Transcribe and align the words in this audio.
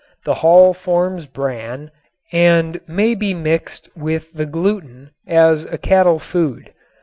The 0.25 0.33
hull 0.33 0.73
forms 0.73 1.27
bran 1.27 1.91
and 2.33 2.81
may 2.87 3.13
be 3.13 3.35
mixed 3.35 3.87
with 3.95 4.33
the 4.33 4.47
gluten 4.47 5.11
as 5.27 5.63
a 5.65 5.77
cattle 5.77 6.17
food. 6.17 6.73